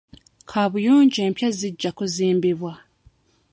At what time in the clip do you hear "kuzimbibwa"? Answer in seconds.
1.97-2.73